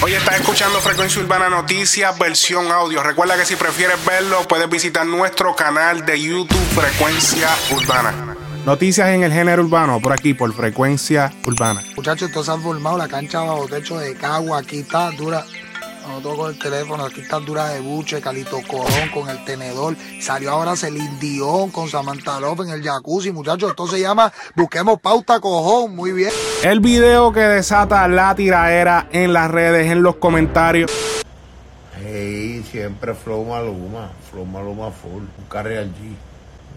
[0.00, 3.02] Hoy estás escuchando Frecuencia Urbana Noticias, versión audio.
[3.02, 8.36] Recuerda que si prefieres verlo, puedes visitar nuestro canal de YouTube Frecuencia Urbana.
[8.64, 11.82] Noticias en el género urbano, por aquí, por Frecuencia Urbana.
[11.96, 14.60] Muchachos, todos se han formado la cancha bajo techo de Cagua.
[14.60, 15.44] Aquí está dura.
[16.08, 19.94] No toco el teléfono, aquí está dura de buche, Calito Corón con el tenedor.
[20.20, 23.30] Salió ahora Celine Dion con Samantha Love en el jacuzzi.
[23.30, 25.94] Muchachos, esto se llama Busquemos Pauta Cojón.
[25.94, 26.30] Muy bien.
[26.64, 30.90] El video que desata la tiraera en las redes, en los comentarios.
[32.02, 36.16] Hey, siempre Flow Maluma, Flow Maluma full, un Carreal G.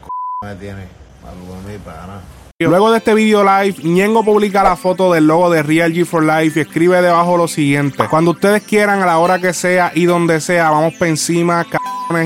[0.00, 0.88] ¿Cómo me tiene?
[1.22, 2.20] Maluma mi pana.
[2.68, 6.24] Luego de este video live, Ñengo publica la foto del logo de Real G for
[6.24, 8.04] Life y escribe debajo lo siguiente.
[8.08, 11.66] Cuando ustedes quieran, a la hora que sea y donde sea, vamos para encima,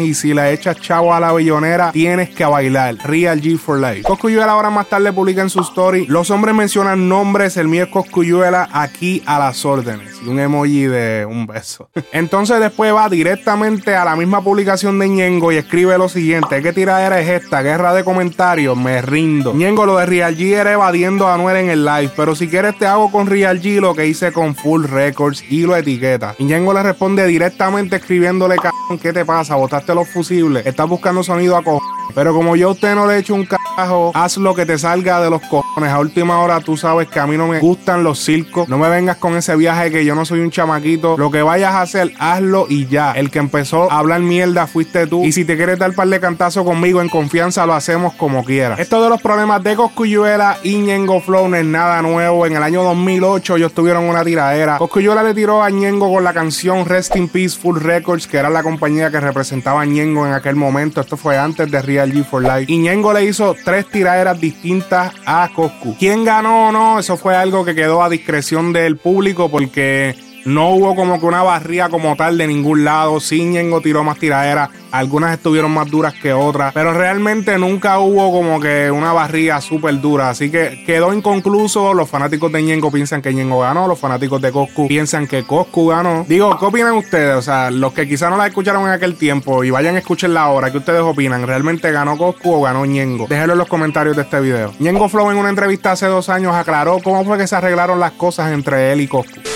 [0.00, 2.96] y si le echas chavo a la billonera, tienes que bailar.
[3.04, 4.02] Real G for Life.
[4.02, 6.06] Coscuyuela ahora más tarde publica en su story.
[6.06, 10.15] Los hombres mencionan nombres, el mío es Coscuyuela, aquí a las órdenes.
[10.24, 11.88] Y un emoji de un beso.
[12.12, 16.62] Entonces después va directamente a la misma publicación de Ñengo y escribe lo siguiente.
[16.62, 17.62] ¿Qué tiradera es esta?
[17.62, 18.76] Guerra de comentarios.
[18.76, 19.54] Me rindo.
[19.54, 22.78] Ñengo lo de Real G era evadiendo a Anuel en el live, pero si quieres
[22.78, 26.34] te hago con Real G lo que hice con Full Records y lo etiqueta.
[26.38, 29.56] Y Ñengo le responde directamente escribiéndole, cabrón, ¿qué te pasa?
[29.56, 31.95] Botaste los fusibles, estás buscando sonido a cojones.
[32.14, 35.20] Pero como yo a usted no le echo un carajo, haz lo que te salga
[35.20, 35.90] de los cojones.
[35.90, 38.68] A última hora tú sabes que a mí no me gustan los circos.
[38.68, 41.16] No me vengas con ese viaje que yo no soy un chamaquito.
[41.18, 43.12] Lo que vayas a hacer, hazlo y ya.
[43.12, 45.24] El que empezó a hablar mierda fuiste tú.
[45.24, 48.78] Y si te quieres dar par de cantazo conmigo en confianza, lo hacemos como quieras.
[48.78, 52.46] Esto de los problemas de Coscuyuela y Ñengo Flow no es nada nuevo.
[52.46, 54.78] En el año 2008 ellos tuvieron una tiradera.
[54.78, 58.48] Coscuyuela le tiró a Ñengo con la canción Rest in Peace Full Records, que era
[58.48, 61.00] la compañía que representaba a Ñengo en aquel momento.
[61.00, 62.72] Esto fue antes de G for Life.
[62.72, 65.96] Y Ñengo le hizo tres tiraderas distintas a Coscu.
[65.98, 66.98] ¿Quién ganó o no?
[66.98, 70.14] Eso fue algo que quedó a discreción del público porque
[70.46, 73.18] no hubo como que una barría como tal de ningún lado.
[73.18, 74.70] Ñengo tiró más tiraderas.
[74.92, 76.72] Algunas estuvieron más duras que otras.
[76.72, 80.30] Pero realmente nunca hubo como que una barría súper dura.
[80.30, 81.92] Así que quedó inconcluso.
[81.94, 83.88] Los fanáticos de Ñengo piensan que Ñengo ganó.
[83.88, 86.24] Los fanáticos de Coscu piensan que Coscu ganó.
[86.28, 87.34] Digo, ¿qué opinan ustedes?
[87.34, 90.42] O sea, los que quizás no la escucharon en aquel tiempo y vayan a escucharla
[90.42, 91.44] ahora, ¿qué ustedes opinan?
[91.44, 93.26] ¿Realmente ganó Coscu o ganó Ñengo?
[93.28, 94.72] Déjenlo en los comentarios de este video.
[94.78, 98.12] Ñengo Flow en una entrevista hace dos años aclaró cómo fue que se arreglaron las
[98.12, 99.55] cosas entre él y Coscu.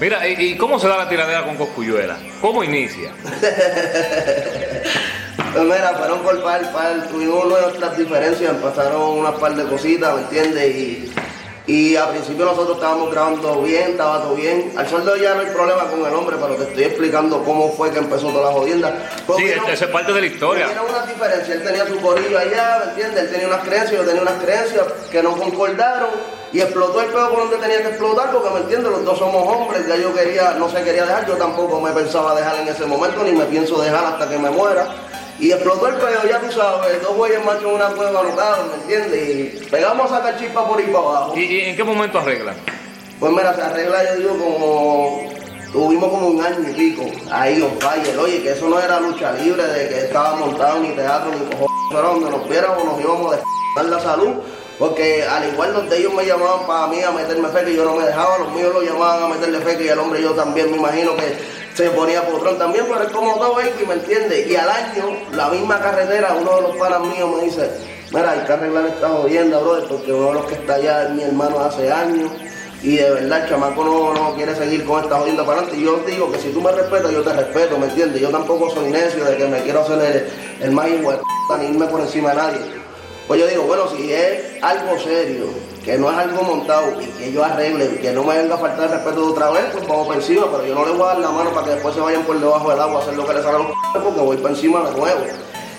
[0.00, 2.18] Mira, ¿y, cómo se da la tiradera con Coscuyuela?
[2.40, 3.12] ¿Cómo inicia?
[5.52, 10.20] Pues mira, fueron por par, par, tuvimos nuestras diferencias, pasaron unas par de cositas, ¿me
[10.22, 10.76] entiendes?
[10.76, 11.12] Y,
[11.66, 14.72] y al principio nosotros estábamos grabando bien, estaba todo bien.
[14.76, 17.90] Al sueldo ya no hay problema con el hombre, pero te estoy explicando cómo fue
[17.90, 18.92] que empezó toda la jodienda.
[19.26, 20.66] Sí, hubieron- esa es parte de la historia.
[20.66, 23.24] Hubieron unas diferencias, él tenía su corillo allá, ¿me entiendes?
[23.24, 26.08] Él tenía unas creencias, yo tenía unas creencias que no concordaron
[26.52, 29.46] y explotó el pedo por donde tenía que explotar, porque me entiendes, los dos somos
[29.46, 32.84] hombres, ya yo quería, no se quería dejar, yo tampoco me pensaba dejar en ese
[32.86, 34.88] momento, ni me pienso dejar hasta que me muera.
[35.40, 38.74] Y explotó el pedo, ya tú sabes, dos güeyes machos en una cueva anotados, ¿me
[38.82, 39.28] entiendes?
[39.64, 41.32] Y pegamos a sacar chispa por ahí para abajo.
[41.34, 42.56] ¿Y, y en qué momento arreglan?
[43.18, 45.40] Pues mira, se arregla, yo digo, como.
[45.72, 48.18] Tuvimos como un año y pico ahí on fire.
[48.18, 51.68] Oye, que eso no era lucha libre, de que estaba montado ni teatro ni cojones.
[51.92, 53.38] Pero donde nos viéramos nos íbamos a
[53.76, 54.34] dar la salud.
[54.80, 57.84] Porque al igual los de ellos me llamaban para mí a meterme fe que yo
[57.84, 60.70] no me dejaba, los míos lo llamaban a meterle fe que el hombre yo también
[60.70, 61.36] me imagino que
[61.74, 64.46] se ponía potrón también, pero es como todo baby, ¿me entiendes?
[64.46, 67.70] Y al año, la misma carretera, uno de los panas míos me dice,
[68.10, 71.10] mira, hay que arreglar esta jodienda, brother, porque uno de los que está allá es
[71.10, 72.32] mi hermano hace años.
[72.82, 75.78] Y de verdad, el chamaco no, no quiere seguir con esta jodienda para adelante.
[75.78, 78.22] Y yo digo que si tú me respetas, yo te respeto, ¿me entiendes?
[78.22, 81.86] Yo tampoco soy necio de que me quiero hacer el, el más p***, ni irme
[81.86, 82.60] por encima de nadie.
[83.28, 85.46] Pues yo digo, bueno, si es algo serio,
[85.84, 88.58] que no es algo montado y que yo arregle, y que no me venga a
[88.58, 91.02] faltar el respeto de otra vez, pues vamos por encima, pero yo no le voy
[91.02, 93.16] a dar la mano para que después se vayan por debajo del agua a hacer
[93.16, 95.20] lo que les haga los porque voy por encima de nuevo.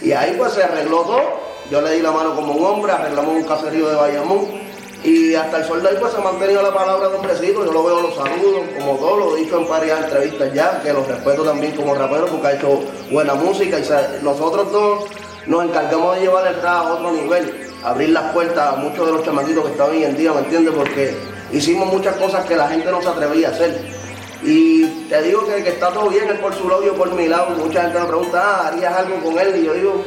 [0.00, 1.22] Y ahí pues se arregló todo,
[1.70, 4.68] yo le di la mano como un hombre, arreglamos un caserío de Bayamón,
[5.04, 7.72] y hasta el sol de ahí pues se ha mantenido la palabra de hombrecito, yo
[7.72, 11.06] lo veo, los saludos, como todo, lo he dicho en varias entrevistas ya, que los
[11.06, 15.04] respeto también como rapero porque ha hecho buena música y nosotros dos
[15.46, 19.12] nos encargamos de llevar el rap a otro nivel, abrir las puertas a muchos de
[19.12, 20.74] los chamaquitos que están hoy en día, ¿me entiendes?
[20.74, 21.14] Porque
[21.52, 23.80] hicimos muchas cosas que la gente no se atrevía a hacer.
[24.42, 27.26] Y te digo que, que está todo bien, él por su lado, yo por mi
[27.26, 27.50] lado.
[27.56, 29.56] Mucha gente me pregunta, ah, ¿harías algo con él?
[29.56, 30.02] Y yo digo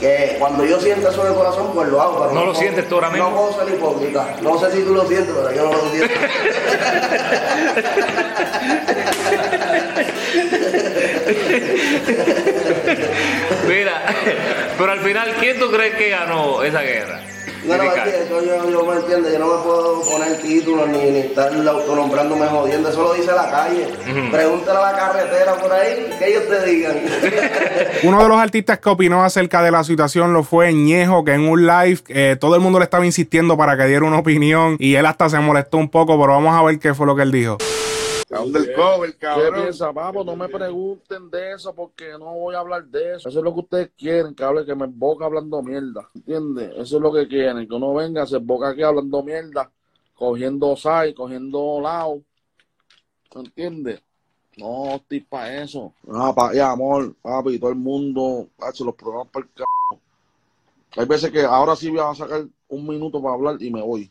[0.00, 2.18] que cuando yo siento eso en el corazón, pues lo hago.
[2.20, 3.30] pero ¿No lo puedo- sientes tú ahora mismo?
[3.30, 4.36] No puedo ser hipócrita.
[4.42, 6.14] No sé si tú lo sientes, pero yo no lo siento.
[13.86, 14.02] Mira,
[14.78, 17.20] pero al final, ¿quién tú crees que ganó esa guerra?
[17.64, 20.88] No, no, es que eso yo, yo me entiendo, yo no me puedo poner títulos
[20.88, 23.86] ni, ni estar autonombrándome jodiendo, eso lo dice la calle.
[24.30, 26.96] Pregúntale a la carretera por ahí, que ellos te digan.
[28.02, 31.48] Uno de los artistas que opinó acerca de la situación lo fue Ñejo, que en
[31.48, 34.96] un live eh, todo el mundo le estaba insistiendo para que diera una opinión y
[34.96, 37.30] él hasta se molestó un poco, pero vamos a ver qué fue lo que él
[37.30, 37.58] dijo.
[38.28, 40.26] ¿Qué piensa, vamos?
[40.26, 43.28] No me pregunten de eso porque no voy a hablar de eso.
[43.28, 46.10] Eso es lo que ustedes quieren, que hable, que me emboca hablando mierda.
[46.14, 46.72] ¿Entiendes?
[46.76, 49.70] Eso es lo que quieren, que uno venga, se emboca aquí hablando mierda,
[50.14, 52.20] cogiendo sai, cogiendo lao.
[53.32, 54.02] ¿Entiendes?
[54.56, 55.92] No estoy para eso.
[56.10, 59.64] Ah, pa, ya, amor, papi, todo el mundo, hace los programas para el c.
[60.98, 64.10] Hay veces que ahora sí voy a sacar un minuto para hablar y me voy.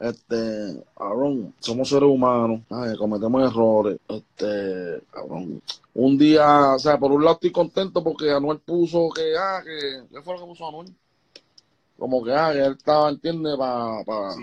[0.00, 3.98] Este, cabrón, somos seres humanos, ay, cometemos errores.
[4.08, 5.60] Este, cabrón,
[5.94, 10.04] un día, o sea, por un lado estoy contento porque Anuel puso que, ah, que,
[10.08, 10.94] ¿qué fue lo que puso Anuel?
[11.98, 14.36] Como que, ah, que él estaba, entiende, para, pa,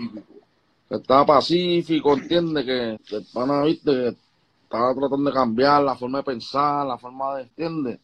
[0.90, 4.16] estaba pacífico, entiende, que, que el pana, viste, que
[4.64, 8.00] estaba tratando de cambiar la forma de pensar, la forma de, entiende.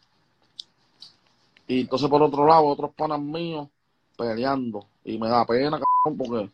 [1.67, 3.67] Y entonces por otro lado, otros panas míos
[4.17, 4.85] peleando.
[5.05, 6.49] Y me da pena, cabrón, porque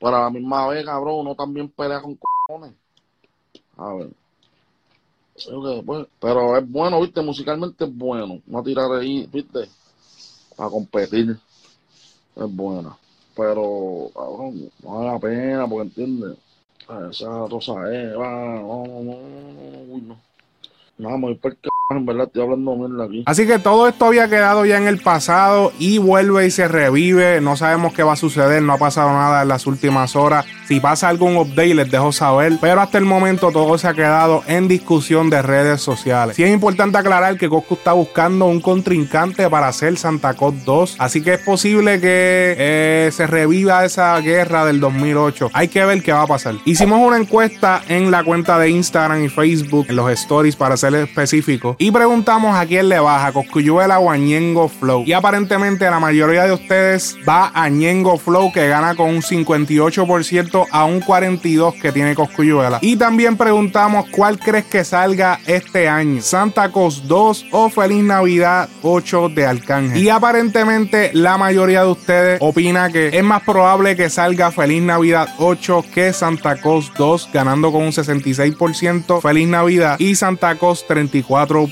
[0.00, 2.72] pero a la misma vez, cabrón, uno también pelea con cojones.
[3.76, 4.10] A ver.
[5.84, 8.40] Pues, pero es bueno, viste, musicalmente es bueno.
[8.46, 9.68] No tirar ahí, viste,
[10.58, 11.38] a competir.
[12.36, 12.96] Es buena.
[13.34, 16.38] Pero, cabrón, no vale la pena, porque entiendes.
[17.10, 20.20] Esa rosa es, va, no, no, no, no, no.
[20.98, 21.56] Vamos a ir por
[23.26, 27.40] Así que todo esto había quedado ya en el pasado y vuelve y se revive.
[27.40, 30.44] No sabemos qué va a suceder, no ha pasado nada en las últimas horas.
[30.66, 34.42] Si pasa algún update les dejo saber, pero hasta el momento todo se ha quedado
[34.48, 36.34] en discusión de redes sociales.
[36.34, 40.96] Sí es importante aclarar que Coscu está buscando un contrincante para hacer Santa Claus 2,
[40.98, 45.50] así que es posible que eh, se reviva esa guerra del 2008.
[45.52, 46.56] Hay que ver qué va a pasar.
[46.64, 50.96] Hicimos una encuesta en la cuenta de Instagram y Facebook, en los stories para ser
[50.96, 55.04] específico, y preguntamos a quién le baja, Coscuyuela o a Ñengo Flow.
[55.06, 60.66] Y aparentemente la mayoría de ustedes va a Ñengo Flow que gana con un 58%
[60.70, 62.78] a un 42 que tiene Coscuyuela.
[62.80, 68.68] Y también preguntamos cuál crees que salga este año, Santa Cos 2 o Feliz Navidad
[68.82, 70.02] 8 de Arcángel.
[70.02, 75.28] Y aparentemente la mayoría de ustedes opina que es más probable que salga Feliz Navidad
[75.38, 81.65] 8 que Santa Cos 2, ganando con un 66% Feliz Navidad y Santa Cos 34%.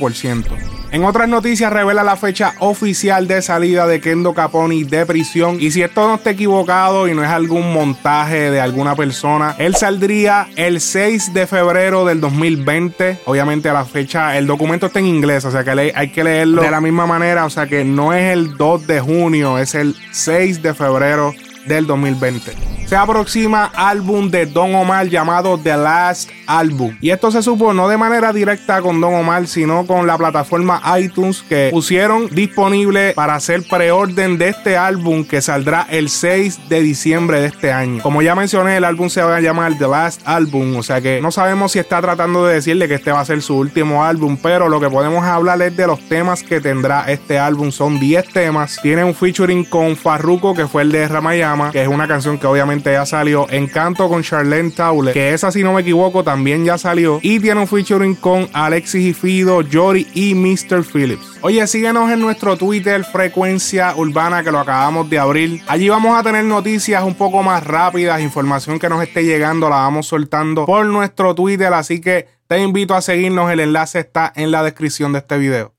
[0.90, 5.72] En otras noticias revela la fecha oficial de salida de Kendo Caponi de prisión y
[5.72, 10.48] si esto no está equivocado y no es algún montaje de alguna persona, él saldría
[10.54, 13.18] el 6 de febrero del 2020.
[13.24, 16.62] Obviamente a la fecha, el documento está en inglés, o sea que hay que leerlo
[16.62, 19.96] de la misma manera, o sea que no es el 2 de junio, es el
[20.12, 21.34] 6 de febrero
[21.66, 22.73] del 2020.
[22.86, 26.96] Se aproxima álbum de Don Omar llamado The Last Album.
[27.00, 30.82] Y esto se supo no de manera directa con Don Omar, sino con la plataforma
[30.98, 36.82] iTunes que pusieron disponible para hacer preorden de este álbum que saldrá el 6 de
[36.82, 38.02] diciembre de este año.
[38.02, 41.22] Como ya mencioné, el álbum se va a llamar The Last Album, o sea que
[41.22, 44.36] no sabemos si está tratando de decirle que este va a ser su último álbum,
[44.36, 47.72] pero lo que podemos hablar es de los temas que tendrá este álbum.
[47.72, 48.78] Son 10 temas.
[48.82, 52.46] Tiene un featuring con Farruko, que fue el de Ramayama, que es una canción que
[52.46, 53.46] obviamente ya salió.
[53.50, 57.18] Encanto con Charlene Taule, que esa si no me equivoco también ya salió.
[57.22, 60.84] Y tiene un featuring con Alexis y Fido, Jory y Mr.
[60.84, 61.38] Phillips.
[61.42, 65.62] Oye, síguenos en nuestro Twitter Frecuencia Urbana que lo acabamos de abrir.
[65.66, 69.76] Allí vamos a tener noticias un poco más rápidas, información que nos esté llegando la
[69.76, 74.50] vamos soltando por nuestro Twitter, así que te invito a seguirnos, el enlace está en
[74.50, 75.73] la descripción de este video.